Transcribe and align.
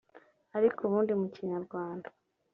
Ariko 0.57 0.79
ubundi 0.83 1.11
mu 1.19 1.27
Kinyarwanda 1.33 2.07